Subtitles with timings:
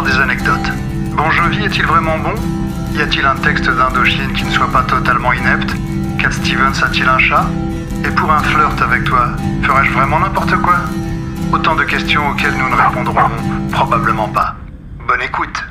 [0.00, 0.72] des anecdotes.
[1.14, 2.32] Bon Jovi est-il vraiment bon?
[2.94, 5.70] Y a-t-il un texte d'Indochine qui ne soit pas totalement inepte?
[6.18, 7.44] Cat Stevens a-t-il un chat?
[8.02, 9.28] Et pour un flirt avec toi,
[9.62, 10.76] ferais-je vraiment n'importe quoi?
[11.52, 13.28] Autant de questions auxquelles nous ne répondrons
[13.70, 14.54] probablement pas.
[15.06, 15.62] Bonne écoute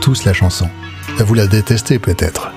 [0.00, 0.68] tous la chanson.
[1.18, 2.50] Vous la détestez peut-être.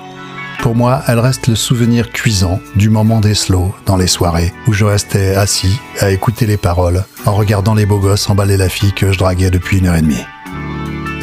[0.61, 4.73] Pour moi, elle reste le souvenir cuisant du moment des slows dans les soirées où
[4.73, 8.93] je restais assis à écouter les paroles en regardant les beaux gosses emballer la fille
[8.93, 10.25] que je draguais depuis une heure et demie.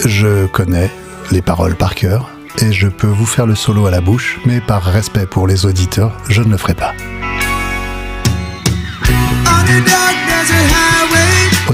[0.05, 0.91] Je connais
[1.31, 2.31] les paroles par cœur
[2.63, 5.67] et je peux vous faire le solo à la bouche, mais par respect pour les
[5.67, 6.95] auditeurs, je ne le ferai pas.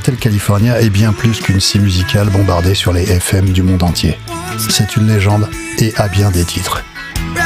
[0.02, 4.18] Hotel California est bien plus qu'une scie musicale bombardée sur les FM du monde entier.
[4.68, 5.48] C'est une légende
[5.78, 6.82] et a bien des titres.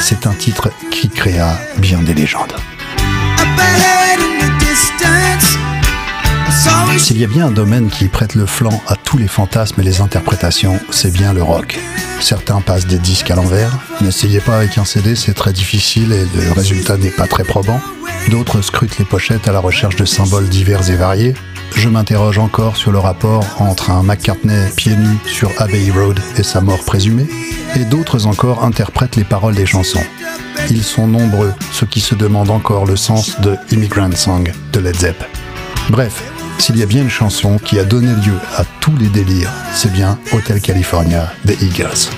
[0.01, 2.55] C'est un titre qui créa bien des légendes.
[6.97, 9.85] S'il y a bien un domaine qui prête le flanc à tous les fantasmes et
[9.85, 11.79] les interprétations, c'est bien le rock.
[12.21, 13.79] Certains passent des disques à l'envers.
[14.01, 17.83] N'essayez pas avec un CD, c'est très difficile et le résultat n'est pas très probant.
[18.31, 21.35] D'autres scrutent les pochettes à la recherche de symboles divers et variés.
[21.75, 26.43] Je m'interroge encore sur le rapport entre un McCartney pieds nus sur Abbey Road et
[26.43, 27.27] sa mort présumée,
[27.75, 30.05] et d'autres encore interprètent les paroles des chansons.
[30.71, 34.97] Ils sont nombreux, ceux qui se demandent encore le sens de Immigrant Song de Led
[34.97, 35.23] Zepp.
[35.91, 36.23] Bref,
[36.59, 39.93] s'il y a bien une chanson qui a donné lieu à tous les délires, c'est
[39.93, 42.11] bien Hotel California des Eagles.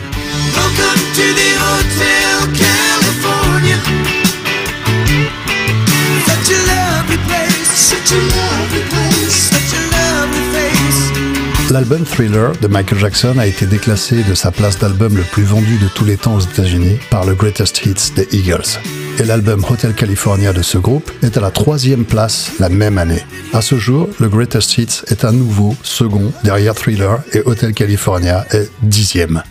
[11.70, 15.76] L'album Thriller de Michael Jackson a été déclassé de sa place d'album le plus vendu
[15.76, 18.80] de tous les temps aux États-Unis par le Greatest Hits des Eagles.
[19.18, 23.22] Et l'album Hotel California de ce groupe est à la troisième place la même année.
[23.52, 28.46] À ce jour, le Greatest Hits est à nouveau second derrière Thriller et Hotel California
[28.50, 29.42] est dixième.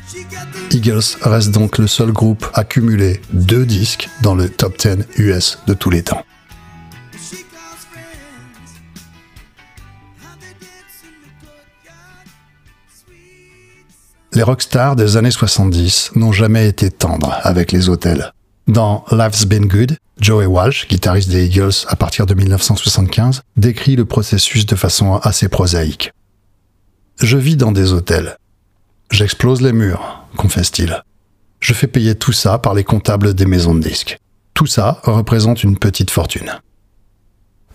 [0.71, 5.59] Eagles reste donc le seul groupe à cumuler deux disques dans le top 10 US
[5.67, 6.23] de tous les temps.
[14.37, 18.33] Les rockstars des années 70 n'ont jamais été tendres avec les hôtels.
[18.67, 24.05] Dans Life's Been Good, Joey Walsh, guitariste des Eagles à partir de 1975, décrit le
[24.05, 26.11] processus de façon assez prosaïque.
[27.19, 28.37] Je vis dans des hôtels.
[29.09, 31.01] J'explose les murs, confesse-t-il.
[31.59, 34.19] Je fais payer tout ça par les comptables des maisons de disques.
[34.53, 36.59] Tout ça représente une petite fortune.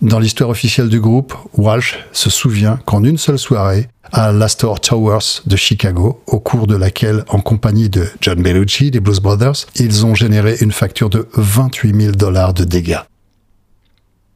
[0.01, 5.41] Dans l'histoire officielle du groupe, Walsh se souvient qu'en une seule soirée, à l'Astor Towers
[5.45, 10.05] de Chicago, au cours de laquelle, en compagnie de John Bellucci des Blues Brothers, ils
[10.05, 12.99] ont généré une facture de 28 000 dollars de dégâts.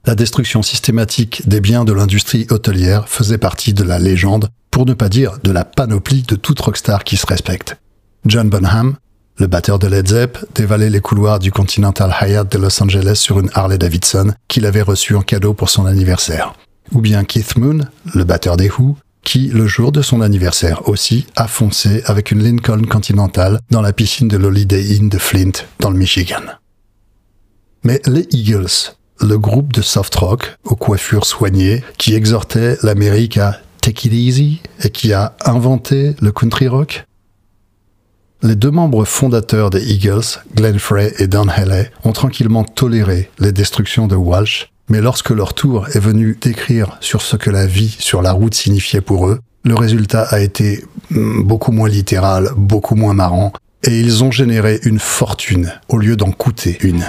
[0.05, 4.93] La destruction systématique des biens de l'industrie hôtelière faisait partie de la légende, pour ne
[4.93, 7.77] pas dire de la panoplie de toute rockstar qui se respecte.
[8.25, 8.95] John Bonham,
[9.37, 13.39] le batteur de Led Zepp, dévalait les couloirs du Continental Hyatt de Los Angeles sur
[13.39, 16.53] une Harley Davidson qu'il avait reçue en cadeau pour son anniversaire.
[16.93, 17.79] Ou bien Keith Moon,
[18.13, 22.41] le batteur des Who, qui, le jour de son anniversaire aussi, a foncé avec une
[22.41, 26.41] Lincoln Continental dans la piscine de l'Holiday Inn de Flint, dans le Michigan.
[27.83, 33.59] Mais les Eagles, le groupe de soft rock aux coiffures soignées qui exhortait l'Amérique à
[33.81, 37.05] take it easy et qui a inventé le country rock
[38.43, 43.51] Les deux membres fondateurs des Eagles, Glenn Frey et Don Haley, ont tranquillement toléré les
[43.51, 47.95] destructions de Walsh Mais lorsque leur tour est venu d'écrire sur ce que la vie
[47.99, 52.95] sur la route signifiait pour eux, le résultat a été mm, beaucoup moins littéral, beaucoup
[52.95, 53.53] moins marrant,
[53.83, 57.05] et ils ont généré une fortune au lieu d'en coûter une.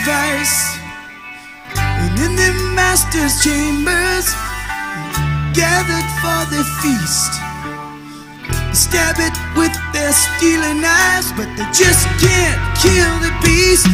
[0.00, 0.78] Device.
[1.76, 4.26] And in the master's chambers,
[5.52, 7.32] gathered for the feast.
[8.72, 13.86] Stab it with their stealing knives, but they just can't kill the beast.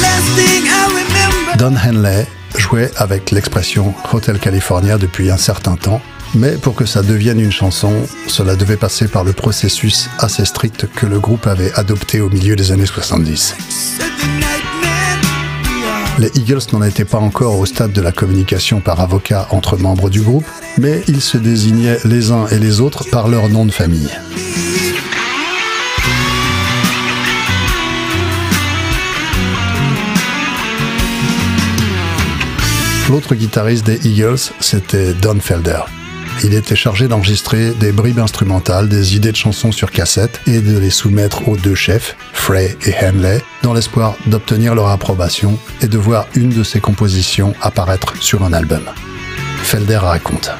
[0.00, 1.56] Last thing I remember.
[1.58, 2.26] Don Henley
[2.56, 6.00] jouait avec l'expression Hotel California depuis un certain temps,
[6.34, 7.92] mais pour que ça devienne une chanson,
[8.26, 12.56] cela devait passer par le processus assez strict que le groupe avait adopté au milieu
[12.56, 13.54] des années 70.
[13.68, 15.20] Said the nightman,
[15.64, 19.48] we are Les Eagles n'en étaient pas encore au stade de la communication par avocat
[19.50, 20.46] entre membres du groupe,
[20.78, 24.10] mais ils se désignaient les uns et les autres par leur nom de famille.
[33.08, 35.82] L'autre guitariste des Eagles, c'était Don Felder.
[36.44, 40.78] Il était chargé d'enregistrer des bribes instrumentales, des idées de chansons sur cassette et de
[40.78, 45.98] les soumettre aux deux chefs, Frey et Henley, dans l'espoir d'obtenir leur approbation et de
[45.98, 48.82] voir une de ses compositions apparaître sur un album.
[49.62, 50.50] Felder raconte.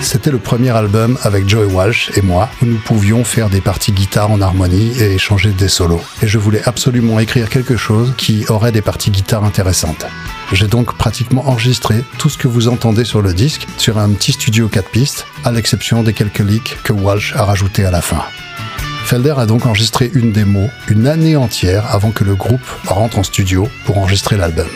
[0.00, 3.92] C'était le premier album avec Joey Walsh et moi où nous pouvions faire des parties
[3.92, 6.02] guitare en harmonie et échanger des solos.
[6.22, 10.06] Et je voulais absolument écrire quelque chose qui aurait des parties guitare intéressantes.
[10.52, 14.32] J'ai donc pratiquement enregistré tout ce que vous entendez sur le disque sur un petit
[14.32, 18.22] studio 4 pistes, à l'exception des quelques leaks que Walsh a rajoutés à la fin.
[19.04, 23.22] Felder a donc enregistré une démo une année entière avant que le groupe rentre en
[23.22, 24.68] studio pour enregistrer l'album.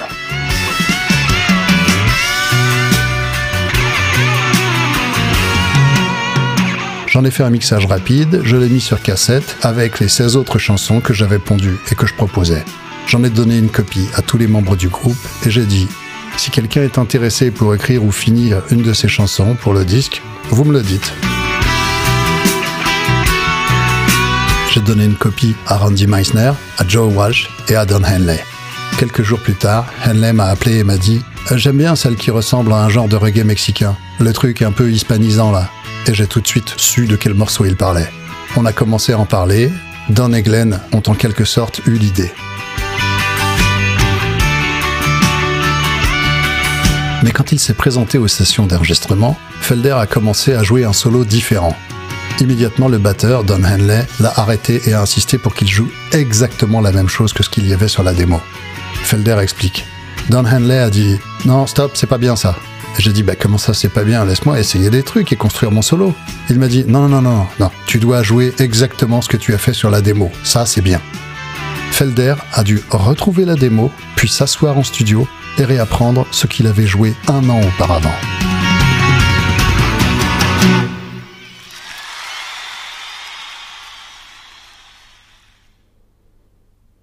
[7.07, 10.59] J'en ai fait un mixage rapide, je l'ai mis sur cassette avec les 16 autres
[10.59, 12.65] chansons que j'avais pondues et que je proposais.
[13.09, 15.17] J'en ai donné une copie à tous les membres du groupe
[15.47, 15.89] et j'ai dit
[16.37, 20.23] si quelqu'un est intéressé pour écrire ou finir une de ces chansons pour le disque,
[20.51, 21.13] vous me le dites.
[24.71, 28.45] J'ai donné une copie à Randy Meissner, à Joe Walsh et à Don Henley.
[28.99, 31.23] Quelques jours plus tard, Henley m'a appelé et m'a dit
[31.53, 34.91] J'aime bien celle qui ressemble à un genre de reggae mexicain, le truc un peu
[34.91, 35.71] hispanisant là.
[36.07, 38.11] Et j'ai tout de suite su de quel morceau il parlait.
[38.57, 39.73] On a commencé à en parler.
[40.11, 42.31] Don et Glenn ont en quelque sorte eu l'idée.
[47.23, 51.25] Mais quand il s'est présenté aux sessions d'enregistrement, Felder a commencé à jouer un solo
[51.25, 51.77] différent.
[52.41, 56.93] Immédiatement, le batteur, Don Henley, l'a arrêté et a insisté pour qu'il joue exactement la
[56.93, 58.41] même chose que ce qu'il y avait sur la démo.
[59.03, 59.85] Felder explique.
[60.31, 62.55] Don Henley a dit Non, stop, c'est pas bien ça.
[62.99, 64.25] J'ai dit Bah, comment ça, c'est pas bien?
[64.25, 66.15] Laisse-moi essayer des trucs et construire mon solo.
[66.49, 69.53] Il m'a dit Non, non, non, non, non, tu dois jouer exactement ce que tu
[69.55, 70.31] as fait sur la démo.
[70.45, 71.01] Ça, c'est bien.
[71.91, 75.27] Felder a dû retrouver la démo, puis s'asseoir en studio
[75.59, 78.15] et réapprendre ce qu'il avait joué un an auparavant.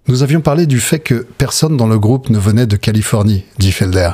[0.08, 3.72] Nous avions parlé du fait que personne dans le groupe ne venait de Californie, dit
[3.72, 4.12] Felder.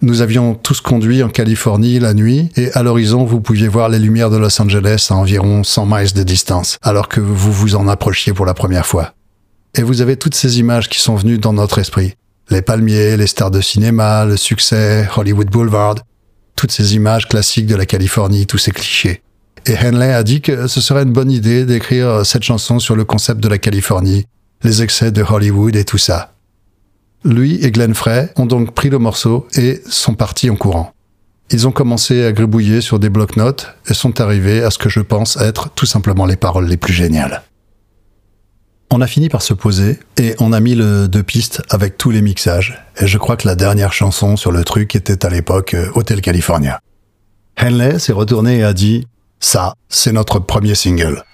[0.00, 3.98] Nous avions tous conduit en Californie la nuit et à l'horizon vous pouviez voir les
[3.98, 7.86] lumières de Los Angeles à environ 100 miles de distance alors que vous vous en
[7.86, 9.14] approchiez pour la première fois.
[9.74, 12.14] Et vous avez toutes ces images qui sont venues dans notre esprit.
[12.50, 15.94] Les palmiers, les stars de cinéma, le succès, Hollywood Boulevard,
[16.56, 19.22] toutes ces images classiques de la Californie, tous ces clichés.
[19.64, 23.04] Et Henley a dit que ce serait une bonne idée d'écrire cette chanson sur le
[23.04, 24.26] concept de la Californie,
[24.62, 26.34] les excès de Hollywood et tout ça.
[27.24, 30.92] Lui et Glenn Frey ont donc pris le morceau et sont partis en courant.
[31.50, 35.00] Ils ont commencé à gribouiller sur des blocs-notes et sont arrivés à ce que je
[35.00, 37.42] pense être tout simplement les paroles les plus géniales.
[38.94, 42.10] On a fini par se poser et on a mis le deux pistes avec tous
[42.10, 42.84] les mixages.
[43.00, 46.20] Et je crois que la dernière chanson sur le truc était à l'époque euh, Hotel
[46.20, 46.78] California.
[47.58, 49.06] Henley s'est retourné et a dit
[49.40, 51.24] Ça, c'est notre premier single.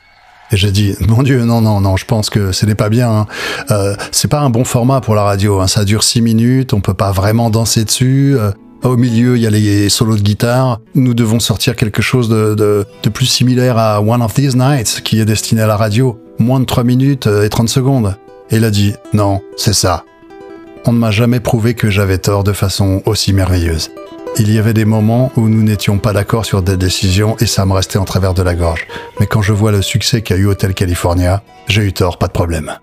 [0.52, 3.10] Et j'ai dit Mon Dieu, non, non, non, je pense que ce n'est pas bien.
[3.10, 3.26] hein.
[3.72, 5.58] Euh, c'est pas un bon format pour la radio.
[5.60, 5.66] hein.
[5.66, 8.36] Ça dure six minutes, on peut pas vraiment danser dessus.
[8.38, 8.52] Euh,
[8.84, 10.78] au milieu, il y a les solos de guitare.
[10.94, 15.24] Nous devons sortir quelque chose de, plus similaire à One of These Nights, qui est
[15.24, 16.20] destiné à la radio.
[16.38, 18.16] Moins de 3 minutes euh, et 30 secondes.
[18.50, 20.04] Il a dit, non, c'est ça.
[20.85, 23.90] On ne m'a jamais prouvé que j'avais tort de façon aussi merveilleuse.
[24.38, 27.66] Il y avait des moments où nous n'étions pas d'accord sur des décisions et ça
[27.66, 28.87] me restait en travers de la gorge.
[29.21, 32.33] Mais quand je vois le succès qu'a eu Hotel California, j'ai eu tort, pas de
[32.33, 32.78] problème.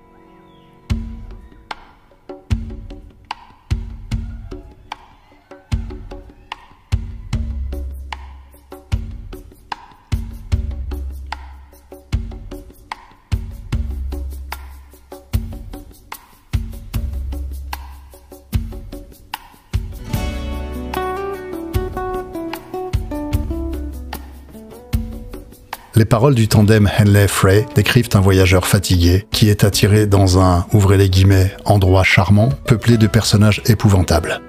[25.97, 30.97] Les paroles du tandem Henley-Frey décrivent un voyageur fatigué qui est attiré dans un, ouvrez
[30.97, 34.41] les guillemets, endroit charmant, peuplé de personnages épouvantables.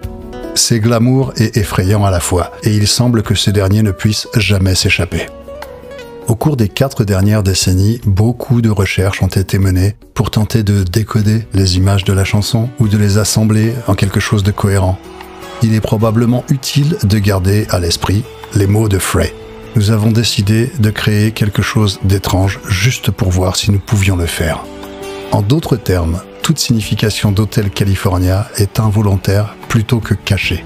[0.57, 4.27] C'est glamour et effrayant à la fois, et il semble que ce dernier ne puisse
[4.35, 5.27] jamais s'échapper.
[6.27, 10.83] Au cours des quatre dernières décennies, beaucoup de recherches ont été menées pour tenter de
[10.83, 14.99] décoder les images de la chanson ou de les assembler en quelque chose de cohérent.
[15.63, 18.25] Il est probablement utile de garder à l'esprit
[18.57, 19.33] les mots de Frey.
[19.77, 24.25] Nous avons décidé de créer quelque chose d'étrange juste pour voir si nous pouvions le
[24.25, 24.65] faire.
[25.33, 30.65] En d'autres termes, toute signification d'Hôtel California est involontaire plutôt que cachée.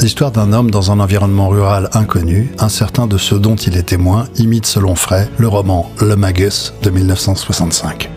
[0.00, 4.28] L'histoire d'un homme dans un environnement rural inconnu, incertain de ce dont il est témoin,
[4.36, 8.10] imite selon Frey le roman Le Magus de 1965.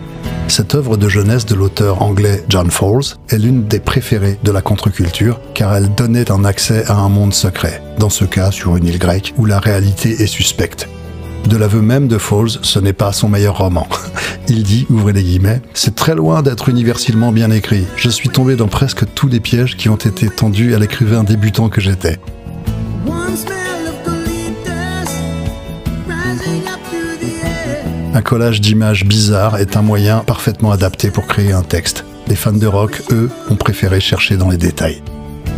[0.48, 4.62] Cette œuvre de jeunesse de l'auteur anglais John Fowles est l'une des préférées de la
[4.62, 8.86] contre-culture car elle donnait un accès à un monde secret, dans ce cas sur une
[8.86, 10.88] île grecque où la réalité est suspecte.
[11.50, 13.88] De l'aveu même de Fowles, ce n'est pas son meilleur roman.
[14.48, 17.86] Il dit, ouvrez les guillemets, c'est très loin d'être universellement bien écrit.
[17.98, 21.70] Je suis tombé dans presque tous les pièges qui ont été tendus à l'écrivain débutant
[21.70, 22.20] que j'étais.
[28.18, 32.04] Un collage d'images bizarres est un moyen parfaitement adapté pour créer un texte.
[32.28, 35.04] Les fans de rock, eux, ont préféré chercher dans les détails.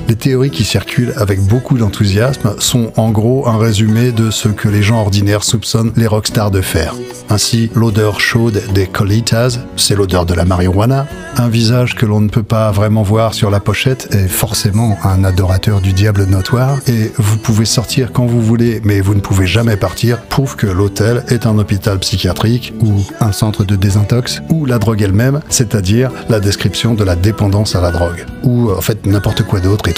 [0.10, 4.68] Les théories qui circulent avec beaucoup d'enthousiasme sont en gros un résumé de ce que
[4.68, 6.96] les gens ordinaires soupçonnent les rockstars de faire.
[7.30, 11.06] Ainsi, l'odeur chaude des colitas, c'est l'odeur de la marijuana.
[11.38, 15.24] Un visage que l'on ne peut pas vraiment voir sur la pochette est forcément un
[15.24, 16.80] adorateur du diable notoire.
[16.88, 20.66] Et vous pouvez sortir quand vous voulez, mais vous ne pouvez jamais partir, prouve que
[20.66, 26.10] l'hôtel est un hôpital psychiatrique ou un centre de désintox ou la drogue elle-même, c'est-à-dire
[26.30, 28.26] la description de la dépendance à la drogue.
[28.44, 29.94] Ou en fait n'importe quoi d'autre et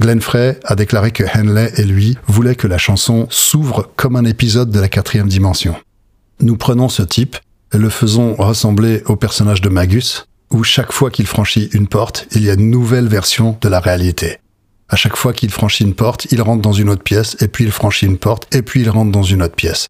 [0.00, 4.24] Glenn Frey a déclaré que Henley et lui voulaient que la chanson s'ouvre comme un
[4.24, 5.76] épisode de la quatrième dimension.
[6.40, 7.36] Nous prenons ce type
[7.72, 12.26] et le faisons ressembler au personnage de Magus, où chaque fois qu'il franchit une porte,
[12.32, 14.38] il y a une nouvelle version de la réalité.
[14.88, 17.64] À chaque fois qu'il franchit une porte, il rentre dans une autre pièce, et puis
[17.64, 19.86] il franchit une porte, et puis il rentre dans une autre pièce.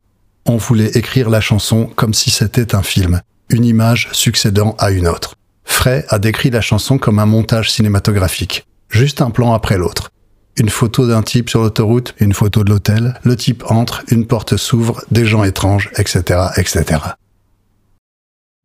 [0.46, 5.08] On voulait écrire la chanson comme si c'était un film, une image succédant à une
[5.08, 5.34] autre.
[5.64, 10.10] Frey a décrit la chanson comme un montage cinématographique, juste un plan après l'autre.
[10.58, 14.56] Une photo d'un type sur l'autoroute, une photo de l'hôtel, le type entre, une porte
[14.58, 17.00] s'ouvre, des gens étranges, etc., etc.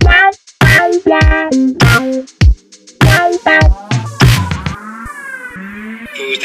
[0.01, 0.09] Vous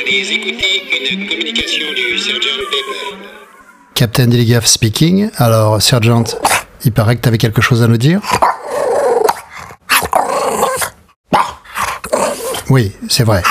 [0.01, 2.03] allez écouter une communication du
[2.71, 3.17] Pepper.
[3.95, 5.31] Captain Dilligaff speaking.
[5.37, 6.25] Alors, Sergeant,
[6.85, 8.21] il paraît que t'avais quelque chose à nous dire?
[12.73, 13.43] Oui, c'est vrai.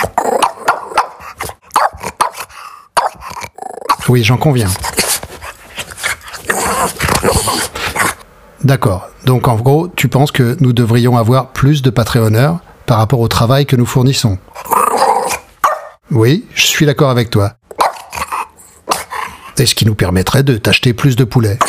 [4.09, 4.67] Oui, j'en conviens.
[8.63, 9.09] D'accord.
[9.25, 13.27] Donc en gros, tu penses que nous devrions avoir plus de Patreonneurs par rapport au
[13.27, 14.39] travail que nous fournissons?
[16.09, 17.53] Oui, je suis d'accord avec toi.
[19.59, 21.59] Et ce qui nous permettrait de t'acheter plus de poulets.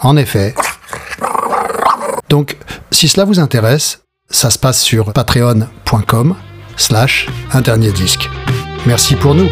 [0.00, 0.54] En effet.
[2.28, 2.58] Donc,
[2.96, 4.00] si cela vous intéresse,
[4.30, 6.34] ça se passe sur patreon.com
[6.78, 8.30] slash un dernier disque.
[8.86, 9.50] Merci pour nous.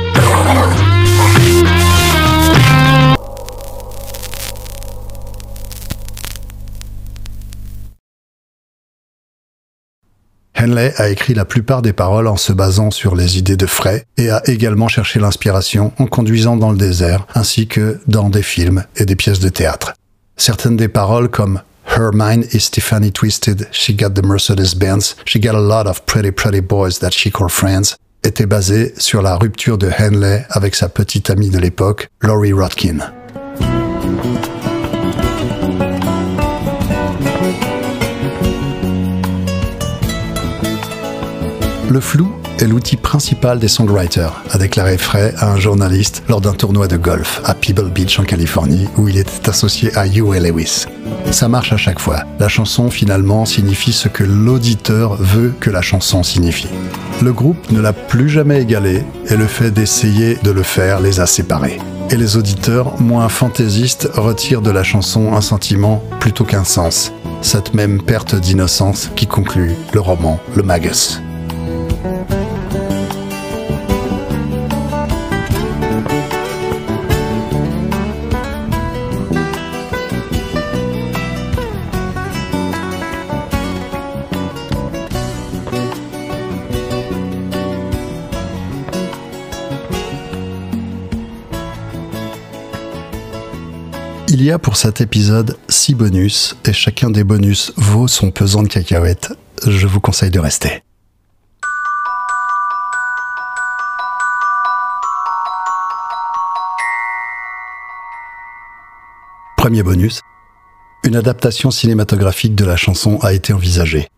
[10.57, 14.07] Henley a écrit la plupart des paroles en se basant sur les idées de Frey
[14.17, 18.85] et a également cherché l'inspiration en conduisant dans le désert ainsi que dans des films
[18.97, 19.93] et des pièces de théâtre.
[20.39, 25.39] Certaines des paroles comme Her mind is Tiffany twisted, she got the Mercedes Benz, she
[25.39, 29.37] got a lot of pretty pretty boys that she called friends, était basée sur la
[29.37, 32.99] rupture de Henley avec sa petite amie de l'époque, Laurie Rodkin.
[41.91, 46.53] Le flou est l'outil principal des songwriters, a déclaré Frey à un journaliste lors d'un
[46.53, 50.87] tournoi de golf à Pebble Beach en Californie où il était associé à Huey Lewis.
[51.31, 52.25] Ça marche à chaque fois.
[52.39, 56.69] La chanson finalement signifie ce que l'auditeur veut que la chanson signifie.
[57.23, 61.21] Le groupe ne l'a plus jamais égalé et le fait d'essayer de le faire les
[61.21, 61.79] a séparés.
[62.11, 67.13] Et les auditeurs moins fantaisistes retirent de la chanson un sentiment plutôt qu'un sens.
[67.41, 71.21] Cette même perte d'innocence qui conclut le roman Le Magus.
[94.63, 99.33] Pour cet épisode 6 bonus et chacun des bonus vaut son pesant de cacahuètes.
[99.67, 100.83] Je vous conseille de rester.
[109.57, 110.21] Premier bonus.
[111.05, 114.09] Une adaptation cinématographique de la chanson a été envisagée.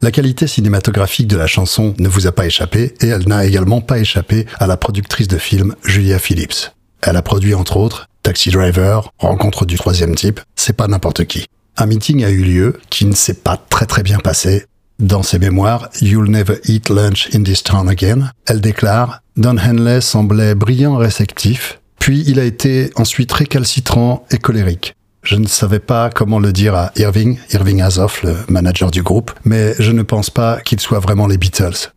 [0.00, 3.80] La qualité cinématographique de la chanson ne vous a pas échappé et elle n'a également
[3.80, 6.72] pas échappé à la productrice de film Julia Phillips.
[7.02, 11.46] Elle a produit entre autres Taxi Driver, Rencontre du troisième type, c'est pas n'importe qui.
[11.76, 14.66] Un meeting a eu lieu qui ne s'est pas très très bien passé.
[14.98, 20.00] Dans ses mémoires You'll Never Eat Lunch in This Town Again, elle déclare Don Henley
[20.00, 24.96] semblait brillant réceptif, puis il a été ensuite récalcitrant et colérique.
[25.22, 29.30] Je ne savais pas comment le dire à Irving, Irving Azoff, le manager du groupe,
[29.44, 31.92] mais je ne pense pas qu'ils soient vraiment les Beatles.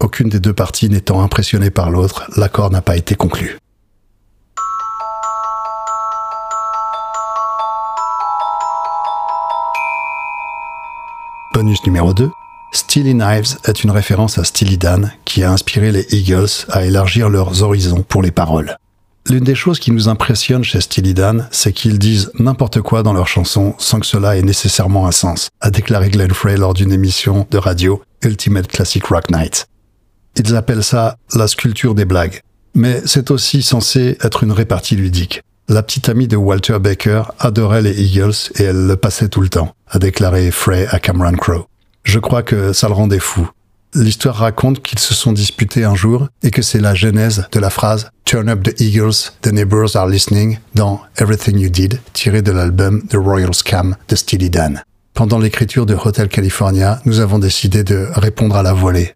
[0.00, 3.58] Aucune des deux parties n'étant impressionnée par l'autre, l'accord n'a pas été conclu.
[11.56, 12.30] Bonus numéro 2.
[12.70, 17.30] Steely Knives est une référence à Steely Dan qui a inspiré les Eagles à élargir
[17.30, 18.76] leurs horizons pour les paroles.
[19.30, 23.14] L'une des choses qui nous impressionne chez Steely Dan, c'est qu'ils disent n'importe quoi dans
[23.14, 26.92] leurs chansons sans que cela ait nécessairement un sens, a déclaré Glenn Frey lors d'une
[26.92, 29.66] émission de radio Ultimate Classic Rock Night.
[30.38, 32.40] Ils appellent ça la sculpture des blagues.
[32.74, 35.40] Mais c'est aussi censé être une répartie ludique.
[35.68, 39.48] La petite amie de Walter Baker adorait les Eagles et elle le passait tout le
[39.48, 41.66] temps, a déclaré Frey à Cameron Crowe.
[42.04, 43.50] Je crois que ça le rendait fou.
[43.92, 47.70] L'histoire raconte qu'ils se sont disputés un jour et que c'est la genèse de la
[47.70, 52.52] phrase Turn up the Eagles, the neighbors are listening dans Everything You Did, tiré de
[52.52, 54.84] l'album The Royal Scam de Steely Dan.
[55.14, 59.14] Pendant l'écriture de Hotel California, nous avons décidé de répondre à la volée.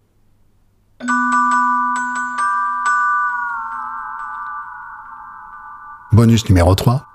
[6.21, 7.07] Bonus numéro 3.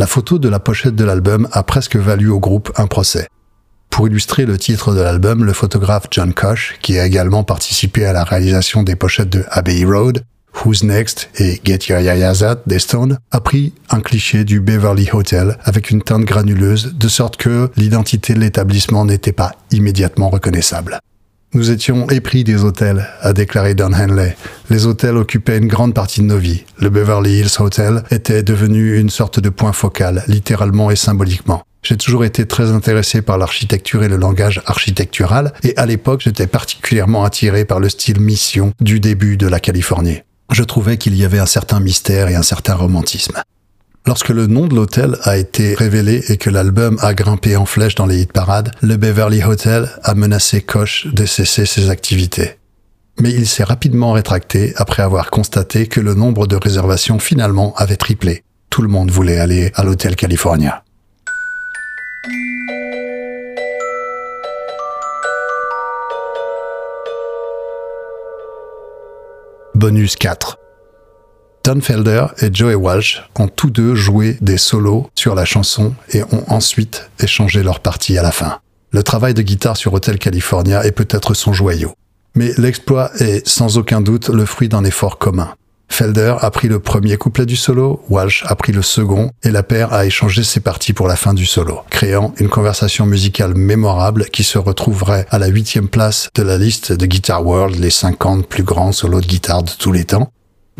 [0.00, 3.28] La photo de la pochette de l'album a presque valu au groupe un procès.
[3.90, 8.12] Pour illustrer le titre de l'album, le photographe John Koch, qui a également participé à
[8.12, 13.18] la réalisation des pochettes de Abbey Road, Who's Next et Get Your Yayazat des Stones,
[13.30, 18.34] a pris un cliché du Beverly Hotel avec une teinte granuleuse de sorte que l'identité
[18.34, 20.98] de l'établissement n'était pas immédiatement reconnaissable.
[21.52, 24.36] Nous étions épris des hôtels, a déclaré Don Henley.
[24.70, 26.64] Les hôtels occupaient une grande partie de nos vies.
[26.78, 31.64] Le Beverly Hills Hotel était devenu une sorte de point focal, littéralement et symboliquement.
[31.82, 36.46] J'ai toujours été très intéressé par l'architecture et le langage architectural, et à l'époque j'étais
[36.46, 40.22] particulièrement attiré par le style mission du début de la Californie.
[40.52, 43.42] Je trouvais qu'il y avait un certain mystère et un certain romantisme.
[44.06, 47.94] Lorsque le nom de l'hôtel a été révélé et que l'album a grimpé en flèche
[47.94, 52.58] dans les hit parades, le Beverly Hotel a menacé Koch de cesser ses activités.
[53.20, 57.96] Mais il s'est rapidement rétracté après avoir constaté que le nombre de réservations finalement avait
[57.96, 58.42] triplé.
[58.70, 60.82] Tout le monde voulait aller à l'hôtel California.
[69.74, 70.59] Bonus 4.
[71.62, 76.22] Don Felder et Joey Walsh ont tous deux joué des solos sur la chanson et
[76.22, 78.60] ont ensuite échangé leur partie à la fin.
[78.92, 81.92] Le travail de guitare sur Hotel California est peut-être son joyau.
[82.34, 85.52] Mais l'exploit est sans aucun doute le fruit d'un effort commun.
[85.90, 89.62] Felder a pris le premier couplet du solo, Walsh a pris le second, et la
[89.62, 94.26] paire a échangé ses parties pour la fin du solo, créant une conversation musicale mémorable
[94.26, 98.46] qui se retrouverait à la huitième place de la liste de Guitar World, les 50
[98.46, 100.30] plus grands solos de guitare de tous les temps,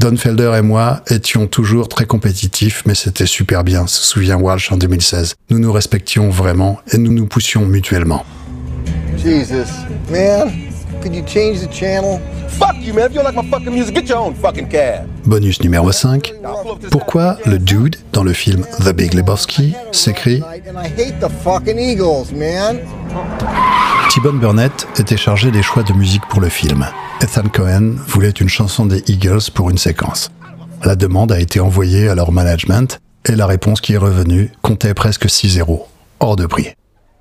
[0.01, 4.73] Don Felder et moi étions toujours très compétitifs, mais c'était super bien, se souvient Walsh
[4.73, 5.35] en 2016.
[5.51, 8.25] Nous nous respections vraiment et nous nous poussions mutuellement.
[9.19, 9.69] Jesus,
[10.11, 10.51] man,
[11.03, 12.19] could you change the channel?
[12.49, 13.11] Fuck you, man.
[13.11, 15.07] If you don't like my fucking music, get your own fucking cab.
[15.27, 16.33] Bonus numéro 5.
[16.91, 21.79] Pourquoi le dude dans le film The Big Lebowski s'écrit And I hate the fucking
[21.79, 22.79] Eagles, man.
[24.13, 26.85] T-Bone Burnett était chargé des choix de musique pour le film.
[27.23, 30.33] Ethan Cohen voulait une chanson des Eagles pour une séquence.
[30.85, 34.95] La demande a été envoyée à leur management et la réponse qui est revenue comptait
[34.95, 35.83] presque 6-0,
[36.19, 36.71] hors de prix.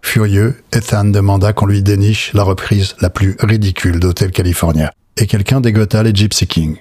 [0.02, 5.62] Furieux, Ethan demanda qu'on lui déniche la reprise la plus ridicule d'Hotel California et quelqu'un
[5.62, 6.78] dégota les Gypsy King.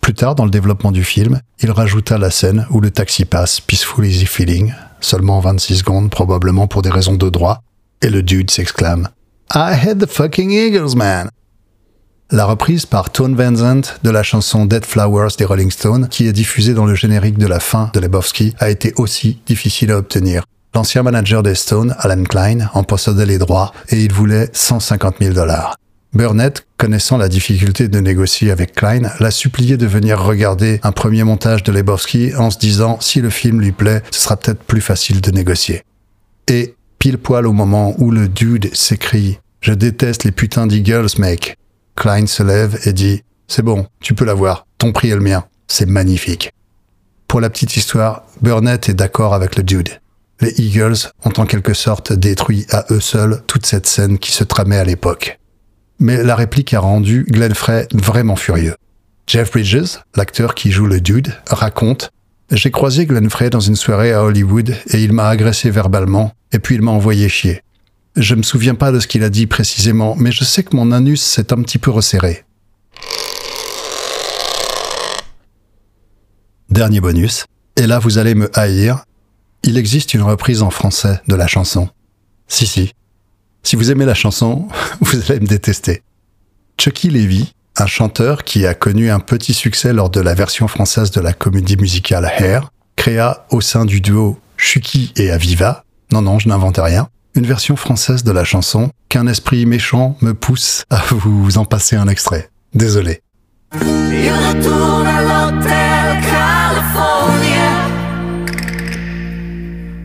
[0.00, 3.60] Plus tard dans le développement du film, il rajouta la scène où le taxi passe
[3.60, 7.60] Peaceful Easy Feeling, seulement 26 secondes probablement pour des raisons de droit,
[8.02, 9.08] et le dude s'exclame
[9.54, 11.28] I hate the fucking Eagles, man!
[12.30, 16.26] La reprise par Tone Van Zandt de la chanson Dead Flowers des Rolling Stones, qui
[16.26, 19.98] est diffusée dans le générique de la fin de Lebowski, a été aussi difficile à
[19.98, 20.44] obtenir.
[20.74, 25.34] L'ancien manager des Stones, Alan Klein, en possédait les droits et il voulait 150 000
[25.34, 25.76] dollars.
[26.14, 31.24] Burnett, connaissant la difficulté de négocier avec Klein, l'a supplié de venir regarder un premier
[31.24, 34.80] montage de Lebowski en se disant si le film lui plaît, ce sera peut-être plus
[34.80, 35.82] facile de négocier.
[36.48, 41.56] Et pile poil au moment où le dude s'écrie Je déteste les putains d'Eagles, mec.
[41.96, 45.44] Klein se lève et dit C'est bon, tu peux l'avoir, ton prix est le mien,
[45.66, 46.52] c'est magnifique.
[47.26, 49.88] Pour la petite histoire, Burnett est d'accord avec le dude.
[50.40, 54.44] Les Eagles ont en quelque sorte détruit à eux seuls toute cette scène qui se
[54.44, 55.40] tramait à l'époque.
[55.98, 58.76] Mais la réplique a rendu Glenn Frey vraiment furieux.
[59.26, 62.12] Jeff Bridges, l'acteur qui joue le dude, raconte
[62.52, 66.58] J'ai croisé Glenn Frey dans une soirée à Hollywood et il m'a agressé verbalement et
[66.58, 67.62] puis il m'a envoyé chier.
[68.14, 70.92] Je me souviens pas de ce qu'il a dit précisément, mais je sais que mon
[70.92, 72.44] anus s'est un petit peu resserré.
[76.68, 77.46] Dernier bonus.
[77.76, 79.06] Et là, vous allez me haïr.
[79.62, 81.88] Il existe une reprise en français de la chanson.
[82.48, 82.92] Si, si.
[83.62, 84.68] Si vous aimez la chanson,
[85.00, 86.02] vous allez me détester.
[86.78, 91.10] Chucky Levy, un chanteur qui a connu un petit succès lors de la version française
[91.10, 96.38] de la comédie musicale Hair, créa au sein du duo Chucky et Aviva, non non,
[96.38, 101.02] je n'invente rien, une version française de la chanson qu'un esprit méchant me pousse à
[101.10, 102.50] vous en passer un extrait.
[102.74, 103.20] Désolé.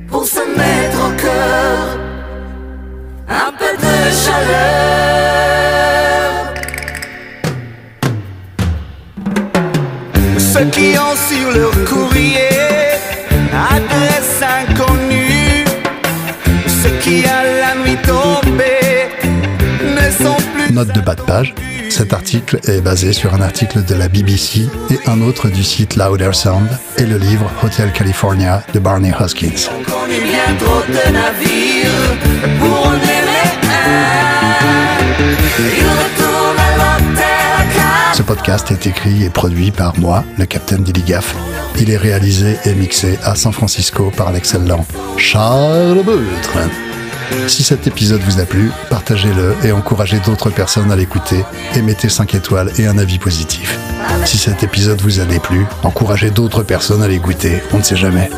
[0.09, 1.97] Pour se mettre au cœur
[3.29, 4.66] un peu de chaleur.
[20.77, 21.55] Note de bas de page.
[21.89, 25.95] Cet article est basé sur un article de la BBC et un autre du site
[25.95, 29.71] Louder Sound et le livre Hotel California de Barney Hoskins.
[38.13, 41.33] Ce podcast est écrit et produit par moi, le capitaine Dilly Gaff.
[41.79, 44.85] Il est réalisé et mixé à San Francisco par l'excellent
[45.17, 46.86] Charles Beutre.
[47.47, 51.43] Si cet épisode vous a plu, partagez-le et encouragez d'autres personnes à l'écouter
[51.75, 53.77] et mettez 5 étoiles et un avis positif.
[54.25, 58.29] Si cet épisode vous a déplu, encouragez d'autres personnes à l'écouter, on ne sait jamais.